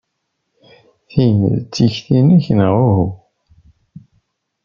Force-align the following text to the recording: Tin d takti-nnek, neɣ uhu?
Tin 1.11 1.39
d 1.59 1.63
takti-nnek, 1.73 2.45
neɣ 2.57 2.73
uhu? 2.87 3.05